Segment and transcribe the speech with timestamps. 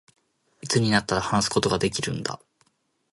[0.63, 2.41] いつになったら、話すことができるんだ